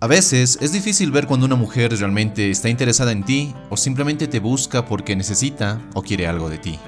A 0.00 0.06
veces 0.06 0.58
es 0.60 0.70
difícil 0.70 1.10
ver 1.10 1.26
cuando 1.26 1.44
una 1.44 1.56
mujer 1.56 1.90
realmente 1.98 2.52
está 2.52 2.68
interesada 2.68 3.10
en 3.10 3.24
ti 3.24 3.52
o 3.68 3.76
simplemente 3.76 4.28
te 4.28 4.38
busca 4.38 4.84
porque 4.84 5.16
necesita 5.16 5.80
o 5.92 6.02
quiere 6.02 6.28
algo 6.28 6.48
de 6.48 6.58
ti. 6.58 6.78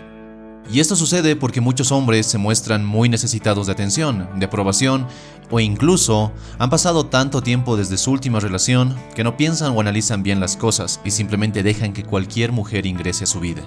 Y 0.73 0.79
esto 0.79 0.95
sucede 0.95 1.35
porque 1.35 1.61
muchos 1.61 1.91
hombres 1.91 2.27
se 2.27 2.39
muestran 2.39 2.85
muy 2.85 3.09
necesitados 3.09 3.67
de 3.67 3.73
atención, 3.73 4.29
de 4.39 4.47
aprobación 4.47 5.09
o 5.51 5.59
incluso 5.59 6.31
han 6.61 6.71
pasado 6.71 7.07
tanto 7.07 7.43
tiempo 7.43 7.77
desde 7.77 7.99
su 7.99 8.13
última 8.13 8.39
relación 8.39 8.95
que 9.17 9.25
no 9.25 9.37
piensan 9.37 9.77
o 9.77 9.81
analizan 9.81 10.23
bien 10.23 10.39
las 10.39 10.57
cosas 10.57 11.01
y 11.05 11.11
simplemente 11.11 11.65
dejan 11.65 11.93
que 11.93 12.05
cualquier 12.05 12.53
mujer 12.53 12.87
ingrese 12.87 13.25
a 13.25 13.27
su 13.27 13.41
vida. 13.41 13.63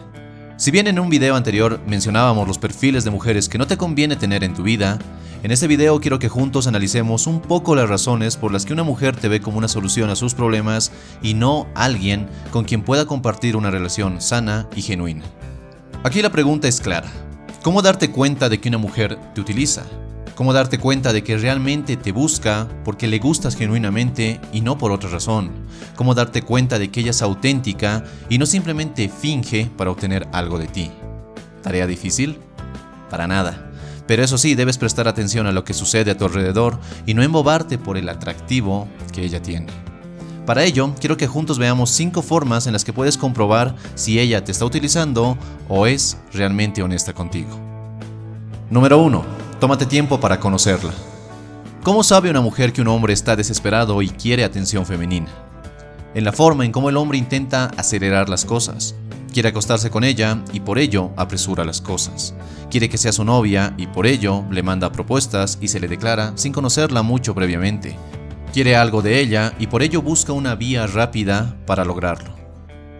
Si 0.63 0.71
bien 0.71 0.87
en 0.87 0.97
un 0.97 1.09
video 1.09 1.35
anterior 1.35 1.81
mencionábamos 1.87 2.47
los 2.47 2.57
perfiles 2.57 3.03
de 3.03 3.11
mujeres 3.11 3.49
que 3.49 3.57
no 3.57 3.67
te 3.67 3.75
conviene 3.75 4.15
tener 4.15 4.45
en 4.45 4.53
tu 4.53 4.63
vida, 4.63 4.97
en 5.43 5.51
este 5.51 5.67
video 5.67 5.99
quiero 5.99 6.19
que 6.19 6.29
juntos 6.29 6.67
analicemos 6.67 7.27
un 7.27 7.41
poco 7.41 7.75
las 7.75 7.89
razones 7.89 8.37
por 8.37 8.53
las 8.53 8.65
que 8.65 8.71
una 8.71 8.83
mujer 8.83 9.13
te 9.13 9.27
ve 9.27 9.41
como 9.41 9.57
una 9.57 9.67
solución 9.67 10.09
a 10.09 10.15
sus 10.15 10.33
problemas 10.33 10.93
y 11.21 11.33
no 11.33 11.67
alguien 11.75 12.29
con 12.49 12.63
quien 12.63 12.81
pueda 12.81 13.05
compartir 13.05 13.57
una 13.57 13.71
relación 13.71 14.21
sana 14.21 14.69
y 14.73 14.83
genuina. 14.83 15.25
Aquí 16.05 16.21
la 16.21 16.31
pregunta 16.31 16.69
es 16.69 16.79
clara. 16.79 17.11
¿Cómo 17.61 17.81
darte 17.81 18.11
cuenta 18.11 18.47
de 18.47 18.61
que 18.61 18.69
una 18.69 18.77
mujer 18.77 19.19
te 19.35 19.41
utiliza? 19.41 19.83
Cómo 20.35 20.51
darte 20.51 20.79
cuenta 20.79 21.13
de 21.13 21.23
que 21.23 21.37
realmente 21.37 21.95
te 21.95 22.11
busca 22.11 22.67
porque 22.83 23.07
le 23.07 23.19
gustas 23.19 23.55
genuinamente 23.55 24.41
y 24.51 24.61
no 24.61 24.79
por 24.79 24.91
otra 24.91 25.09
razón. 25.09 25.51
Cómo 25.95 26.15
darte 26.15 26.41
cuenta 26.41 26.79
de 26.79 26.89
que 26.89 27.01
ella 27.01 27.11
es 27.11 27.21
auténtica 27.21 28.03
y 28.29 28.39
no 28.39 28.47
simplemente 28.47 29.09
finge 29.09 29.69
para 29.77 29.91
obtener 29.91 30.27
algo 30.31 30.57
de 30.57 30.67
ti. 30.67 30.91
¿Tarea 31.61 31.85
difícil? 31.85 32.39
Para 33.11 33.27
nada. 33.27 33.69
Pero 34.07 34.23
eso 34.23 34.39
sí, 34.39 34.55
debes 34.55 34.79
prestar 34.79 35.07
atención 35.07 35.45
a 35.45 35.51
lo 35.51 35.63
que 35.63 35.75
sucede 35.75 36.11
a 36.11 36.17
tu 36.17 36.25
alrededor 36.25 36.79
y 37.05 37.13
no 37.13 37.21
embobarte 37.21 37.77
por 37.77 37.95
el 37.95 38.09
atractivo 38.09 38.87
que 39.13 39.23
ella 39.23 39.41
tiene. 39.41 39.67
Para 40.47 40.63
ello, 40.63 40.93
quiero 40.99 41.15
que 41.15 41.27
juntos 41.27 41.59
veamos 41.59 41.91
5 41.91 42.23
formas 42.23 42.65
en 42.65 42.73
las 42.73 42.83
que 42.83 42.91
puedes 42.91 43.17
comprobar 43.17 43.75
si 43.93 44.19
ella 44.19 44.43
te 44.43 44.51
está 44.51 44.65
utilizando 44.65 45.37
o 45.69 45.85
es 45.85 46.17
realmente 46.33 46.81
honesta 46.81 47.13
contigo. 47.13 47.57
Número 48.71 48.97
1 48.97 49.42
Tómate 49.63 49.85
tiempo 49.85 50.19
para 50.19 50.41
conocerla. 50.41 50.91
¿Cómo 51.83 52.03
sabe 52.03 52.29
una 52.29 52.41
mujer 52.41 52.73
que 52.73 52.81
un 52.81 52.89
hombre 52.89 53.13
está 53.13 53.37
desesperado 53.37 54.01
y 54.01 54.09
quiere 54.09 54.43
atención 54.43 54.85
femenina? 54.85 55.29
En 56.13 56.25
la 56.25 56.33
forma 56.33 56.65
en 56.65 56.73
cómo 56.73 56.89
el 56.89 56.97
hombre 56.97 57.17
intenta 57.17 57.71
acelerar 57.77 58.27
las 58.27 58.43
cosas. 58.43 58.93
Quiere 59.31 59.47
acostarse 59.47 59.89
con 59.89 60.03
ella 60.03 60.43
y 60.51 60.59
por 60.59 60.79
ello 60.79 61.11
apresura 61.15 61.63
las 61.63 61.79
cosas. 61.79 62.35
Quiere 62.69 62.89
que 62.89 62.97
sea 62.97 63.13
su 63.13 63.23
novia 63.23 63.73
y 63.77 63.87
por 63.87 64.05
ello 64.05 64.43
le 64.51 64.63
manda 64.63 64.91
propuestas 64.91 65.57
y 65.61 65.69
se 65.69 65.79
le 65.79 65.87
declara 65.87 66.33
sin 66.35 66.51
conocerla 66.51 67.01
mucho 67.01 67.33
previamente. 67.33 67.97
Quiere 68.51 68.75
algo 68.75 69.01
de 69.01 69.21
ella 69.21 69.53
y 69.59 69.67
por 69.67 69.81
ello 69.81 70.01
busca 70.01 70.33
una 70.33 70.55
vía 70.55 70.87
rápida 70.87 71.55
para 71.65 71.85
lograrlo. 71.85 72.32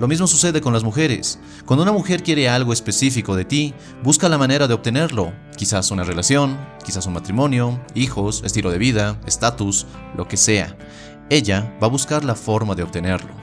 Lo 0.04 0.09
mismo 0.09 0.28
sucede 0.28 0.59
con 0.59 0.73
las 0.73 0.84
mujeres. 0.84 1.40
Cuando 1.66 1.84
una 1.84 1.94
mujer 1.94 2.23
quiere 2.23 2.50
algo 2.50 2.73
específico 2.73 3.38
de 3.38 3.46
ti, 3.46 3.73
busca 4.04 4.28
la 4.28 4.38
manera 4.38 4.68
de 4.68 4.73
obtenerlo. 4.73 5.32
Quizás 5.56 5.92
una 5.92 6.04
relación, 6.04 6.58
quizás 6.84 7.08
un 7.08 7.14
matrimonio, 7.14 7.80
hijos, 7.96 8.44
estilo 8.44 8.70
de 8.70 8.80
vida, 8.80 9.18
estatus, 9.26 9.88
lo 10.18 10.28
que 10.28 10.36
sea. 10.36 10.76
Ella 11.30 11.74
va 11.81 11.88
a 11.88 11.90
buscar 11.90 12.26
la 12.26 12.36
forma 12.36 12.76
de 12.76 12.84
obtenerlo. 12.84 13.34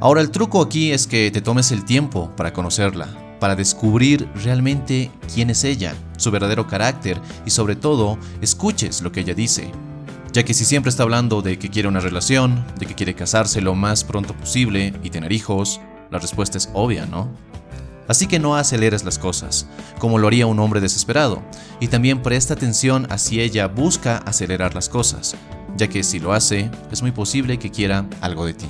Ahora 0.00 0.20
el 0.20 0.30
truco 0.30 0.62
aquí 0.62 0.92
es 0.92 1.08
que 1.08 1.32
te 1.32 1.40
tomes 1.40 1.72
el 1.72 1.84
tiempo 1.84 2.30
para 2.36 2.52
conocerla, 2.52 3.08
para 3.40 3.56
descubrir 3.56 4.28
realmente 4.36 5.10
quién 5.34 5.50
es 5.50 5.64
ella, 5.64 5.96
su 6.16 6.30
verdadero 6.30 6.68
carácter 6.68 7.20
y 7.44 7.50
sobre 7.50 7.74
todo 7.74 8.18
escuches 8.40 9.02
lo 9.02 9.10
que 9.10 9.22
ella 9.22 9.34
dice. 9.34 9.72
Ya 10.30 10.44
que 10.44 10.54
si 10.54 10.64
siempre 10.64 10.90
está 10.90 11.02
hablando 11.02 11.42
de 11.42 11.58
que 11.58 11.70
quiere 11.70 11.88
una 11.88 11.98
relación, 11.98 12.64
de 12.78 12.86
que 12.86 12.94
quiere 12.94 13.16
casarse 13.16 13.60
lo 13.60 13.74
más 13.74 14.04
pronto 14.04 14.32
posible 14.32 14.92
y 15.02 15.10
tener 15.10 15.32
hijos, 15.32 15.80
la 16.10 16.18
respuesta 16.18 16.58
es 16.58 16.70
obvia, 16.74 17.06
¿no? 17.06 17.28
Así 18.06 18.26
que 18.26 18.38
no 18.38 18.56
aceleres 18.56 19.04
las 19.04 19.18
cosas, 19.18 19.66
como 19.98 20.18
lo 20.18 20.26
haría 20.26 20.46
un 20.46 20.58
hombre 20.58 20.80
desesperado, 20.80 21.42
y 21.80 21.88
también 21.88 22.22
presta 22.22 22.54
atención 22.54 23.06
a 23.10 23.18
si 23.18 23.40
ella 23.40 23.66
busca 23.66 24.18
acelerar 24.18 24.74
las 24.74 24.88
cosas, 24.88 25.36
ya 25.76 25.88
que 25.88 26.04
si 26.04 26.20
lo 26.20 26.32
hace, 26.32 26.70
es 26.92 27.00
muy 27.00 27.12
posible 27.12 27.58
que 27.58 27.70
quiera 27.70 28.06
algo 28.20 28.44
de 28.44 28.54
ti. 28.54 28.68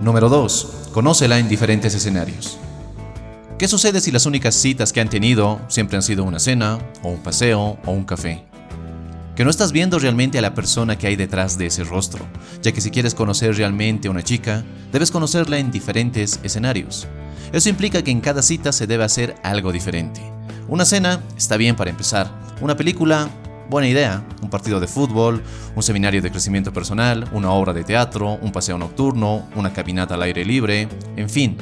Número 0.00 0.28
2. 0.28 0.90
Conócela 0.92 1.38
en 1.38 1.48
diferentes 1.48 1.94
escenarios. 1.94 2.58
¿Qué 3.58 3.68
sucede 3.68 4.00
si 4.00 4.10
las 4.10 4.26
únicas 4.26 4.54
citas 4.54 4.92
que 4.92 5.00
han 5.00 5.08
tenido 5.08 5.60
siempre 5.68 5.96
han 5.96 6.02
sido 6.02 6.24
una 6.24 6.38
cena, 6.38 6.78
o 7.02 7.08
un 7.08 7.22
paseo, 7.22 7.78
o 7.84 7.90
un 7.90 8.04
café? 8.04 8.51
Que 9.34 9.44
no 9.44 9.50
estás 9.50 9.72
viendo 9.72 9.98
realmente 9.98 10.38
a 10.38 10.42
la 10.42 10.54
persona 10.54 10.98
que 10.98 11.06
hay 11.06 11.16
detrás 11.16 11.56
de 11.56 11.66
ese 11.66 11.84
rostro, 11.84 12.26
ya 12.60 12.72
que 12.72 12.80
si 12.80 12.90
quieres 12.90 13.14
conocer 13.14 13.56
realmente 13.56 14.08
a 14.08 14.10
una 14.10 14.22
chica, 14.22 14.62
debes 14.92 15.10
conocerla 15.10 15.58
en 15.58 15.70
diferentes 15.70 16.38
escenarios. 16.42 17.08
Eso 17.52 17.68
implica 17.68 18.02
que 18.02 18.10
en 18.10 18.20
cada 18.20 18.42
cita 18.42 18.72
se 18.72 18.86
debe 18.86 19.04
hacer 19.04 19.34
algo 19.42 19.72
diferente. 19.72 20.20
Una 20.68 20.84
cena 20.84 21.20
está 21.36 21.56
bien 21.56 21.76
para 21.76 21.90
empezar, 21.90 22.30
una 22.60 22.76
película, 22.76 23.28
buena 23.70 23.88
idea, 23.88 24.22
un 24.42 24.50
partido 24.50 24.80
de 24.80 24.86
fútbol, 24.86 25.42
un 25.74 25.82
seminario 25.82 26.20
de 26.20 26.30
crecimiento 26.30 26.72
personal, 26.72 27.28
una 27.32 27.50
obra 27.52 27.72
de 27.72 27.84
teatro, 27.84 28.38
un 28.42 28.52
paseo 28.52 28.76
nocturno, 28.76 29.48
una 29.56 29.72
caminata 29.72 30.14
al 30.14 30.22
aire 30.22 30.44
libre, 30.44 30.88
en 31.16 31.30
fin, 31.30 31.56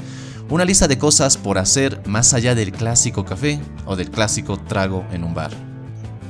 una 0.49 0.65
lista 0.65 0.89
de 0.89 0.99
cosas 0.99 1.37
por 1.37 1.59
hacer 1.59 2.03
más 2.07 2.35
allá 2.35 2.57
del 2.57 2.73
clásico 2.73 3.25
café 3.25 3.61
o 3.87 3.95
del 3.95 4.11
clásico 4.11 4.57
trago 4.59 5.05
en 5.13 5.23
un 5.23 5.35
bar. 5.35 5.70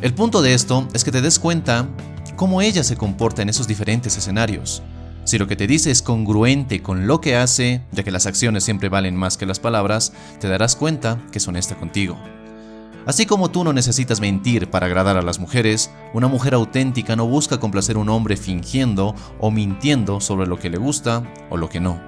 El 0.03 0.15
punto 0.15 0.41
de 0.41 0.55
esto 0.55 0.88
es 0.94 1.05
que 1.05 1.12
te 1.12 1.21
des 1.21 1.38
cuenta 1.38 1.87
cómo 2.34 2.62
ella 2.62 2.83
se 2.83 2.97
comporta 2.97 3.43
en 3.43 3.50
esos 3.50 3.69
diferentes 3.69 4.16
escenarios. 4.16 4.83
Si 5.25 5.37
lo 5.37 5.47
que 5.47 5.56
te 5.56 5.66
dice 5.66 5.91
es 5.91 6.00
congruente 6.00 6.81
con 6.81 7.06
lo 7.06 7.21
que 7.21 7.37
hace, 7.37 7.83
ya 7.93 8.03
que 8.03 8.10
las 8.10 8.25
acciones 8.25 8.65
siempre 8.65 8.89
valen 8.89 9.15
más 9.15 9.37
que 9.37 9.44
las 9.44 9.60
palabras, 9.60 10.15
te 10.41 10.49
darás 10.49 10.75
cuenta 10.75 11.21
que 11.31 11.37
es 11.37 11.47
honesta 11.47 11.77
contigo. 11.77 12.16
Así 13.05 13.27
como 13.27 13.50
tú 13.50 13.62
no 13.62 13.75
necesitas 13.75 14.22
mentir 14.22 14.71
para 14.71 14.87
agradar 14.87 15.19
a 15.19 15.22
las 15.22 15.39
mujeres, 15.39 15.91
una 16.15 16.28
mujer 16.28 16.55
auténtica 16.55 17.15
no 17.15 17.27
busca 17.27 17.60
complacer 17.60 17.97
a 17.97 17.99
un 17.99 18.09
hombre 18.09 18.39
fingiendo 18.39 19.15
o 19.39 19.50
mintiendo 19.50 20.22
sobre 20.22 20.47
lo 20.47 20.59
que 20.59 20.71
le 20.71 20.78
gusta 20.78 21.22
o 21.50 21.59
lo 21.59 21.69
que 21.69 21.81
no. 21.81 22.00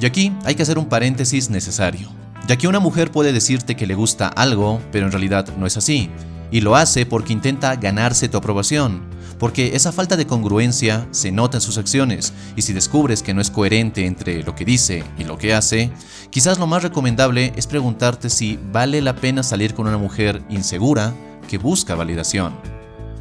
Y 0.00 0.06
aquí 0.06 0.32
hay 0.46 0.54
que 0.54 0.62
hacer 0.62 0.78
un 0.78 0.86
paréntesis 0.86 1.50
necesario, 1.50 2.08
ya 2.48 2.56
que 2.56 2.68
una 2.68 2.80
mujer 2.80 3.10
puede 3.10 3.34
decirte 3.34 3.76
que 3.76 3.86
le 3.86 3.94
gusta 3.94 4.28
algo, 4.28 4.80
pero 4.90 5.04
en 5.04 5.12
realidad 5.12 5.54
no 5.58 5.66
es 5.66 5.76
así, 5.76 6.10
y 6.52 6.60
lo 6.60 6.76
hace 6.76 7.06
porque 7.06 7.32
intenta 7.32 7.74
ganarse 7.74 8.28
tu 8.28 8.36
aprobación, 8.36 9.02
porque 9.38 9.74
esa 9.74 9.90
falta 9.90 10.16
de 10.16 10.26
congruencia 10.26 11.08
se 11.10 11.32
nota 11.32 11.56
en 11.56 11.62
sus 11.62 11.78
acciones 11.78 12.32
y 12.54 12.62
si 12.62 12.72
descubres 12.72 13.22
que 13.22 13.34
no 13.34 13.40
es 13.40 13.50
coherente 13.50 14.06
entre 14.06 14.44
lo 14.44 14.54
que 14.54 14.64
dice 14.64 15.02
y 15.18 15.24
lo 15.24 15.38
que 15.38 15.54
hace, 15.54 15.90
quizás 16.30 16.60
lo 16.60 16.68
más 16.68 16.84
recomendable 16.84 17.52
es 17.56 17.66
preguntarte 17.66 18.30
si 18.30 18.60
vale 18.70 19.00
la 19.00 19.16
pena 19.16 19.42
salir 19.42 19.74
con 19.74 19.88
una 19.88 19.98
mujer 19.98 20.42
insegura 20.48 21.12
que 21.48 21.58
busca 21.58 21.96
validación. 21.96 22.54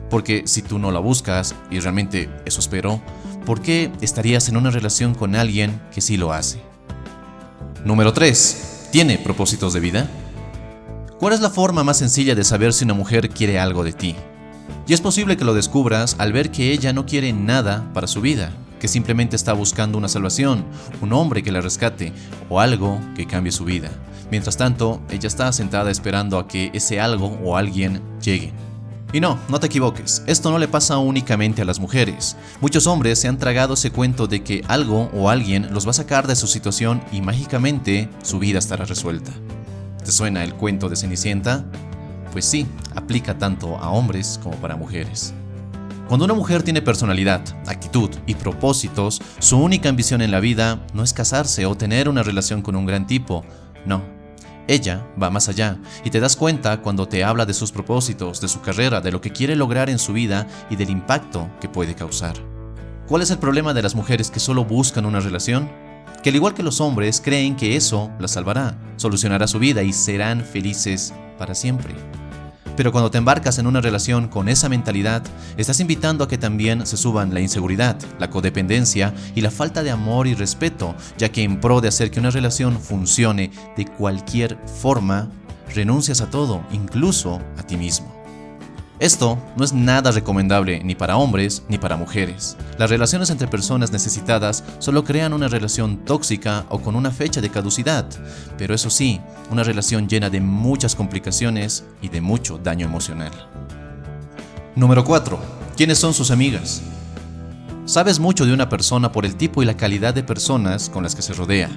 Porque 0.10 0.44
si 0.46 0.62
tú 0.62 0.78
no 0.78 0.92
la 0.92 1.00
buscas, 1.00 1.56
y 1.72 1.80
realmente 1.80 2.30
eso 2.46 2.60
espero, 2.60 3.02
¿por 3.46 3.62
qué 3.62 3.90
estarías 4.02 4.50
en 4.50 4.58
una 4.58 4.70
relación 4.70 5.16
con 5.16 5.36
alguien 5.36 5.82
que 5.94 6.02
sí 6.02 6.18
lo 6.18 6.34
hace? 6.34 6.62
Número 7.86 8.12
3. 8.12 8.90
¿Tiene 8.92 9.18
propósitos 9.18 9.72
de 9.72 9.80
vida? 9.80 10.10
¿Cuál 11.22 11.34
es 11.34 11.40
la 11.42 11.52
forma 11.52 11.84
más 11.84 12.00
sencilla 12.00 12.34
de 12.34 12.44
saber 12.44 12.74
si 12.74 12.84
una 12.84 12.96
mujer 12.96 13.30
quiere 13.30 13.60
algo 13.60 13.84
de 13.84 13.94
ti? 13.94 14.16
Y 14.88 14.94
es 14.94 15.02
posible 15.02 15.38
que 15.38 15.46
lo 15.46 15.54
descubras 15.54 16.16
al 16.18 16.34
ver 16.34 16.50
que 16.50 16.72
ella 16.72 16.94
no 16.94 17.06
quiere 17.06 17.32
nada 17.32 17.88
para 17.94 18.08
su 18.08 18.22
vida, 18.22 18.52
que 18.80 18.88
simplemente 18.88 19.36
está 19.36 19.54
buscando 19.54 20.00
una 20.00 20.08
salvación, 20.08 20.66
un 21.00 21.14
hombre 21.14 21.44
que 21.44 21.52
la 21.52 21.62
rescate 21.62 22.12
o 22.50 22.60
algo 22.60 23.00
que 23.16 23.28
cambie 23.28 23.52
su 23.52 23.66
vida. 23.66 23.92
Mientras 24.32 24.58
tanto, 24.58 25.00
ella 25.12 25.28
está 25.28 25.54
sentada 25.54 25.92
esperando 25.92 26.40
a 26.40 26.48
que 26.48 26.72
ese 26.74 27.00
algo 27.00 27.38
o 27.44 27.56
alguien 27.56 28.02
llegue. 28.20 28.52
Y 29.14 29.20
no, 29.20 29.38
no 29.48 29.60
te 29.60 29.68
equivoques, 29.68 30.24
esto 30.26 30.50
no 30.50 30.58
le 30.58 30.68
pasa 30.68 30.98
únicamente 30.98 31.62
a 31.62 31.66
las 31.66 31.80
mujeres. 31.80 32.36
Muchos 32.62 32.88
hombres 32.88 33.20
se 33.20 33.28
han 33.28 33.38
tragado 33.38 33.76
ese 33.76 33.92
cuento 33.92 34.26
de 34.26 34.44
que 34.44 34.64
algo 34.68 35.12
o 35.14 35.30
alguien 35.30 35.72
los 35.72 35.86
va 35.86 35.92
a 35.92 35.94
sacar 35.94 36.26
de 36.26 36.36
su 36.36 36.48
situación 36.48 37.04
y 37.12 37.22
mágicamente 37.22 38.10
su 38.24 38.40
vida 38.40 38.58
estará 38.58 38.86
resuelta. 38.86 39.32
¿Te 40.04 40.12
suena 40.12 40.44
el 40.44 40.56
cuento 40.56 40.90
de 40.90 40.96
Cenicienta? 40.96 41.64
Pues 42.32 42.46
sí, 42.46 42.66
aplica 42.96 43.38
tanto 43.38 43.78
a 43.78 43.92
hombres 43.92 44.40
como 44.42 44.56
para 44.56 44.76
mujeres. 44.76 45.34
Cuando 46.08 46.26
una 46.26 46.34
mujer 46.34 46.64
tiene 46.64 46.82
personalidad, 46.82 47.42
actitud 47.68 48.10
y 48.26 48.36
propósitos, 48.36 49.22
su 49.40 49.58
única 49.58 49.90
ambición 49.90 50.22
en 50.22 50.32
la 50.32 50.40
vida 50.40 50.86
no 50.94 51.04
es 51.04 51.14
casarse 51.14 51.66
o 51.66 51.78
tener 51.78 52.10
una 52.10 52.24
relación 52.24 52.62
con 52.62 52.76
un 52.76 52.86
gran 52.86 53.06
tipo, 53.06 53.46
no. 53.86 54.02
Ella 54.68 55.06
va 55.22 55.30
más 55.30 55.50
allá 55.50 55.78
y 56.04 56.10
te 56.10 56.20
das 56.20 56.36
cuenta 56.36 56.82
cuando 56.82 57.08
te 57.08 57.24
habla 57.24 57.46
de 57.46 57.54
sus 57.54 57.72
propósitos, 57.72 58.42
de 58.42 58.48
su 58.48 58.62
carrera, 58.62 59.02
de 59.02 59.12
lo 59.12 59.22
que 59.22 59.32
quiere 59.32 59.56
lograr 59.56 59.90
en 59.90 60.00
su 60.00 60.14
vida 60.14 60.48
y 60.70 60.76
del 60.76 60.90
impacto 60.90 61.50
que 61.60 61.70
puede 61.70 61.94
causar. 61.94 62.34
¿Cuál 63.08 63.22
es 63.22 63.32
el 63.32 63.38
problema 63.38 63.74
de 63.74 63.82
las 63.82 63.96
mujeres 63.96 64.32
que 64.32 64.40
solo 64.40 64.66
buscan 64.66 65.06
una 65.06 65.20
relación? 65.20 65.70
Que 66.24 66.30
al 66.30 66.36
igual 66.36 66.54
que 66.54 66.64
los 66.64 66.82
hombres 66.82 67.22
creen 67.24 67.56
que 67.56 67.76
eso 67.76 68.12
las 68.20 68.32
salvará, 68.32 68.78
solucionará 68.98 69.48
su 69.48 69.60
vida 69.60 69.84
y 69.84 69.94
serán 69.94 70.44
felices 70.44 71.14
para 71.38 71.56
siempre. 71.56 71.96
Pero 72.78 72.92
cuando 72.92 73.12
te 73.12 73.18
embarcas 73.18 73.60
en 73.60 73.68
una 73.68 73.82
relación 73.82 74.28
con 74.28 74.50
esa 74.50 74.70
mentalidad, 74.70 75.24
estás 75.58 75.80
invitando 75.80 76.24
a 76.24 76.28
que 76.28 76.38
también 76.38 76.86
se 76.86 76.98
suban 76.98 77.34
la 77.34 77.42
inseguridad, 77.42 77.98
la 78.20 78.30
codependencia 78.30 79.14
y 79.36 79.42
la 79.42 79.52
falta 79.52 79.84
de 79.84 79.92
amor 79.92 80.28
y 80.28 80.36
respeto, 80.36 80.96
ya 81.18 81.30
que 81.30 81.44
en 81.44 81.60
pro 81.60 81.82
de 81.82 81.90
hacer 81.90 82.12
que 82.12 82.20
una 82.20 82.32
relación 82.32 82.80
funcione 82.80 83.52
de 83.76 83.86
cualquier 83.86 84.58
forma, 84.82 85.30
renuncias 85.76 86.22
a 86.22 86.30
todo, 86.30 86.64
incluso 86.72 87.42
a 87.58 87.64
ti 87.64 87.78
mismo. 87.78 88.21
Esto 89.02 89.40
no 89.58 89.66
es 89.66 89.74
nada 89.74 90.12
recomendable 90.12 90.84
ni 90.84 90.94
para 90.94 91.18
hombres 91.18 91.64
ni 91.68 91.80
para 91.80 91.98
mujeres. 91.98 92.56
Las 92.78 92.92
relaciones 92.92 93.32
entre 93.32 93.48
personas 93.48 93.92
necesitadas 93.92 94.64
solo 94.78 95.04
crean 95.04 95.34
una 95.34 95.48
relación 95.48 96.06
tóxica 96.06 96.68
o 96.70 96.80
con 96.80 96.96
una 96.96 97.10
fecha 97.10 97.42
de 97.42 97.50
caducidad, 97.50 98.06
pero 98.60 98.76
eso 98.76 98.92
sí, 98.92 99.20
una 99.50 99.64
relación 99.64 100.08
llena 100.08 100.30
de 100.30 100.40
muchas 100.40 100.94
complicaciones 100.94 101.84
y 102.04 102.10
de 102.10 102.22
mucho 102.22 102.60
daño 102.60 102.86
emocional. 102.86 103.32
Número 104.76 105.04
4. 105.04 105.40
¿Quiénes 105.76 105.98
son 105.98 106.14
sus 106.14 106.30
amigas? 106.30 106.84
Sabes 107.92 108.22
mucho 108.22 108.46
de 108.46 108.54
una 108.54 108.70
persona 108.70 109.12
por 109.12 109.26
el 109.26 109.36
tipo 109.36 109.62
y 109.62 109.66
la 109.66 109.76
calidad 109.76 110.14
de 110.14 110.24
personas 110.24 110.90
con 110.90 111.04
las 111.04 111.14
que 111.14 111.22
se 111.22 111.34
rodea. 111.34 111.70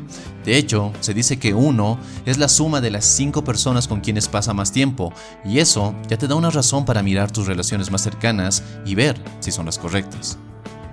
De 0.45 0.57
hecho, 0.57 0.93
se 1.01 1.13
dice 1.13 1.41
que 1.41 1.55
uno 1.55 1.99
es 2.25 2.39
la 2.39 2.47
suma 2.47 2.81
de 2.81 2.93
las 2.93 3.05
cinco 3.05 3.43
personas 3.43 3.89
con 3.89 4.01
quienes 4.01 4.29
pasa 4.29 4.55
más 4.55 4.71
tiempo, 4.71 5.13
y 5.45 5.59
eso 5.59 5.93
ya 6.09 6.17
te 6.17 6.29
da 6.29 6.37
una 6.37 6.51
razón 6.51 6.85
para 6.85 7.03
mirar 7.03 7.33
tus 7.33 7.49
relaciones 7.49 7.91
más 7.91 8.03
cercanas 8.03 8.63
y 8.87 8.95
ver 8.95 9.21
si 9.41 9.51
son 9.51 9.67
las 9.67 9.77
correctas. 9.77 10.39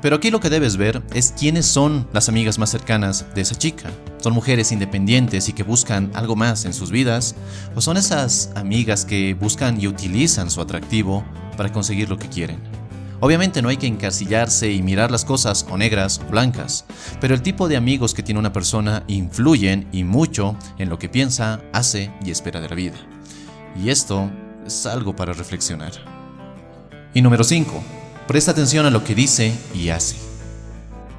Pero 0.02 0.16
aquí 0.16 0.32
lo 0.32 0.40
que 0.40 0.50
debes 0.50 0.76
ver 0.76 1.04
es 1.14 1.36
quiénes 1.38 1.68
son 1.68 2.08
las 2.14 2.28
amigas 2.28 2.58
más 2.58 2.72
cercanas 2.72 3.28
de 3.36 3.42
esa 3.42 3.54
chica. 3.54 3.92
¿Son 4.18 4.34
mujeres 4.34 4.72
independientes 4.72 5.48
y 5.50 5.54
que 5.54 5.62
buscan 5.62 6.10
algo 6.16 6.36
más 6.36 6.66
en 6.66 6.74
sus 6.74 6.90
vidas? 6.90 7.36
¿O 7.76 7.82
son 7.82 7.98
esas 7.98 8.50
amigas 8.56 9.06
que 9.06 9.36
buscan 9.36 9.80
y 9.80 9.86
utilizan 9.86 10.50
su 10.50 10.62
atractivo 10.62 11.24
para 11.58 11.72
conseguir 11.72 12.10
lo 12.10 12.18
que 12.18 12.28
quieren? 12.28 12.71
Obviamente 13.22 13.62
no 13.62 13.70
hay 13.70 13.78
que 13.78 13.86
encasillarse 13.86 14.72
y 14.72 14.82
mirar 14.82 15.12
las 15.12 15.26
cosas 15.26 15.68
o 15.70 15.78
negras 15.78 16.20
o 16.20 16.32
blancas, 16.32 16.86
pero 17.22 17.36
el 17.36 17.44
tipo 17.44 17.68
de 17.68 17.78
amigos 17.78 18.16
que 18.16 18.24
tiene 18.24 18.40
una 18.40 18.52
persona 18.52 19.04
influyen 19.06 19.88
y 19.92 20.04
mucho 20.04 20.58
en 20.80 20.90
lo 20.90 20.98
que 20.98 21.08
piensa, 21.08 21.62
hace 21.72 22.12
y 22.26 22.32
espera 22.32 22.60
de 22.60 22.70
la 22.70 22.76
vida. 22.76 22.98
Y 23.80 23.90
esto 23.90 24.32
es 24.66 24.88
algo 24.88 25.16
para 25.16 25.34
reflexionar. 25.34 25.92
Y 27.14 27.22
número 27.22 27.44
5. 27.44 27.84
Presta 28.28 28.52
atención 28.52 28.88
a 28.88 28.90
lo 28.90 29.04
que 29.04 29.14
dice 29.14 29.54
y 29.76 29.90
hace. 29.90 30.31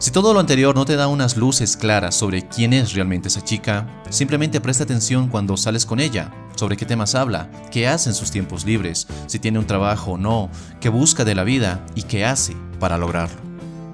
Si 0.02 0.10
todo 0.10 0.34
lo 0.34 0.40
anterior 0.40 0.74
no 0.74 0.84
te 0.84 0.96
da 0.96 1.06
unas 1.06 1.36
luces 1.36 1.76
claras 1.76 2.16
sobre 2.16 2.48
quién 2.48 2.72
es 2.72 2.92
realmente 2.92 3.28
esa 3.28 3.44
chica, 3.44 3.86
simplemente 4.10 4.60
presta 4.60 4.82
atención 4.82 5.28
cuando 5.28 5.56
sales 5.56 5.86
con 5.86 6.00
ella, 6.00 6.34
sobre 6.56 6.76
qué 6.76 6.84
temas 6.84 7.14
habla, 7.14 7.48
qué 7.70 7.86
hace 7.86 8.08
en 8.08 8.16
sus 8.16 8.32
tiempos 8.32 8.64
libres, 8.64 9.06
si 9.28 9.38
tiene 9.38 9.60
un 9.60 9.66
trabajo 9.68 10.10
o 10.10 10.18
no, 10.18 10.50
qué 10.80 10.88
busca 10.88 11.24
de 11.24 11.36
la 11.36 11.44
vida 11.44 11.86
y 11.94 12.02
qué 12.02 12.24
hace 12.24 12.56
para 12.80 12.98
lograrlo. 12.98 13.40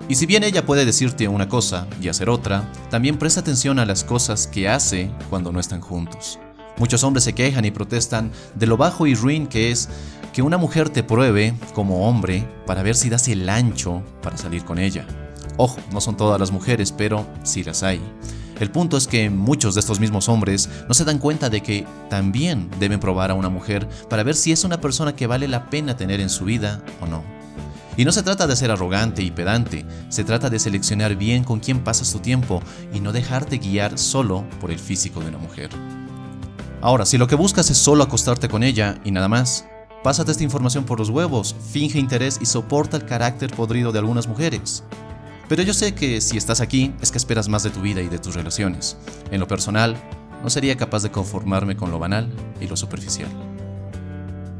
Y 0.08 0.14
si 0.14 0.24
bien 0.24 0.44
ella 0.44 0.64
puede 0.64 0.86
decirte 0.86 1.28
una 1.28 1.50
cosa 1.50 1.86
y 2.00 2.08
hacer 2.08 2.30
otra, 2.30 2.72
también 2.88 3.18
presta 3.18 3.40
atención 3.40 3.78
a 3.78 3.84
las 3.84 4.02
cosas 4.02 4.46
que 4.46 4.66
hace 4.66 5.10
cuando 5.28 5.52
no 5.52 5.60
están 5.60 5.82
juntos. 5.82 6.38
Muchos 6.78 7.04
hombres 7.04 7.24
se 7.24 7.34
quejan 7.34 7.66
y 7.66 7.70
protestan 7.70 8.32
de 8.54 8.66
lo 8.66 8.78
bajo 8.78 9.06
y 9.06 9.14
ruin 9.14 9.46
que 9.46 9.70
es 9.70 9.90
que 10.32 10.40
una 10.40 10.56
mujer 10.56 10.88
te 10.88 11.02
pruebe 11.02 11.52
como 11.74 12.08
hombre 12.08 12.48
para 12.64 12.82
ver 12.82 12.96
si 12.96 13.10
das 13.10 13.28
el 13.28 13.46
ancho 13.50 14.02
para 14.22 14.38
salir 14.38 14.64
con 14.64 14.78
ella. 14.78 15.06
Ojo, 15.58 15.78
no 15.92 16.00
son 16.00 16.16
todas 16.16 16.38
las 16.38 16.52
mujeres, 16.52 16.92
pero 16.92 17.26
sí 17.42 17.64
las 17.64 17.82
hay. 17.82 18.00
El 18.60 18.70
punto 18.70 18.96
es 18.96 19.08
que 19.08 19.28
muchos 19.28 19.74
de 19.74 19.80
estos 19.80 19.98
mismos 19.98 20.28
hombres 20.28 20.68
no 20.88 20.94
se 20.94 21.04
dan 21.04 21.18
cuenta 21.18 21.50
de 21.50 21.62
que 21.62 21.84
también 22.08 22.70
deben 22.78 23.00
probar 23.00 23.32
a 23.32 23.34
una 23.34 23.48
mujer 23.48 23.88
para 24.08 24.22
ver 24.22 24.36
si 24.36 24.52
es 24.52 24.62
una 24.64 24.80
persona 24.80 25.14
que 25.14 25.26
vale 25.26 25.48
la 25.48 25.68
pena 25.68 25.96
tener 25.96 26.20
en 26.20 26.30
su 26.30 26.44
vida 26.44 26.82
o 27.00 27.06
no. 27.06 27.22
Y 27.96 28.04
no 28.04 28.12
se 28.12 28.22
trata 28.22 28.46
de 28.46 28.54
ser 28.54 28.70
arrogante 28.70 29.22
y 29.22 29.32
pedante, 29.32 29.84
se 30.08 30.22
trata 30.22 30.48
de 30.48 30.60
seleccionar 30.60 31.16
bien 31.16 31.42
con 31.42 31.58
quién 31.58 31.82
pasas 31.82 32.12
tu 32.12 32.20
tiempo 32.20 32.62
y 32.94 33.00
no 33.00 33.10
dejarte 33.12 33.58
guiar 33.58 33.98
solo 33.98 34.44
por 34.60 34.70
el 34.70 34.78
físico 34.78 35.18
de 35.18 35.28
una 35.28 35.38
mujer. 35.38 35.70
Ahora, 36.80 37.04
si 37.04 37.18
lo 37.18 37.26
que 37.26 37.34
buscas 37.34 37.68
es 37.70 37.78
solo 37.78 38.04
acostarte 38.04 38.48
con 38.48 38.62
ella 38.62 39.00
y 39.04 39.10
nada 39.10 39.28
más, 39.28 39.66
pásate 40.04 40.30
esta 40.30 40.44
información 40.44 40.84
por 40.84 41.00
los 41.00 41.10
huevos, 41.10 41.56
finge 41.72 41.98
interés 41.98 42.38
y 42.40 42.46
soporta 42.46 42.96
el 42.96 43.04
carácter 43.04 43.50
podrido 43.50 43.90
de 43.90 43.98
algunas 43.98 44.28
mujeres. 44.28 44.84
Pero 45.48 45.62
yo 45.62 45.72
sé 45.72 45.94
que 45.94 46.20
si 46.20 46.36
estás 46.36 46.60
aquí 46.60 46.92
es 47.00 47.10
que 47.10 47.18
esperas 47.18 47.48
más 47.48 47.62
de 47.62 47.70
tu 47.70 47.80
vida 47.80 48.02
y 48.02 48.08
de 48.08 48.18
tus 48.18 48.34
relaciones. 48.34 48.96
En 49.30 49.40
lo 49.40 49.48
personal, 49.48 49.96
no 50.42 50.50
sería 50.50 50.76
capaz 50.76 51.02
de 51.02 51.10
conformarme 51.10 51.76
con 51.76 51.90
lo 51.90 51.98
banal 51.98 52.30
y 52.60 52.66
lo 52.66 52.76
superficial. 52.76 53.28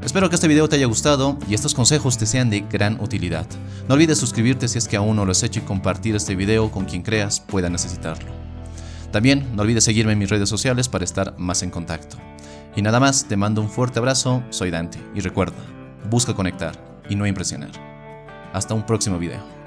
Espero 0.03 0.31
que 0.31 0.37
este 0.37 0.49
video 0.49 0.69
te 0.69 0.77
haya 0.77 0.87
gustado 0.87 1.37
y 1.49 1.55
estos 1.55 1.75
consejos 1.75 2.17
te 2.17 2.25
sean 2.25 2.49
de 2.49 2.61
gran 2.61 3.01
utilidad. 3.01 3.47
No 3.89 3.95
olvides 3.95 4.19
suscribirte 4.19 4.69
si 4.69 4.79
es 4.79 4.89
que 4.89 4.97
aún 4.97 5.17
no 5.17 5.27
lo 5.27 5.33
has 5.33 5.43
hecho 5.43 5.61
y 5.61 5.65
compartir 5.65 6.17
este 6.17 6.35
video 6.35 6.71
con 6.71 6.87
quien 6.87 7.03
creas 7.03 7.41
pueda 7.41 7.69
necesitarlo. 7.69 8.31
También 9.13 9.47
no 9.55 9.63
olvides 9.63 9.85
seguirme 9.85 10.13
en 10.13 10.19
mis 10.19 10.31
redes 10.31 10.49
sociales 10.49 10.89
para 10.89 11.05
estar 11.05 11.35
más 11.39 11.63
en 11.63 11.71
contacto. 11.71 12.17
Y 12.77 12.83
nada 12.83 13.01
más, 13.01 13.27
te 13.27 13.37
mando 13.37 13.61
un 13.61 13.69
fuerte 13.69 13.99
abrazo, 13.99 14.43
soy 14.51 14.71
Dante 14.71 14.99
y 15.15 15.21
recuerda, 15.21 15.59
busca 16.09 16.35
conectar 16.35 16.73
y 17.09 17.17
no 17.17 17.27
impresionar. 17.27 17.73
Hasta 18.53 18.75
un 18.75 18.87
próximo 18.87 19.19
video. 19.19 19.58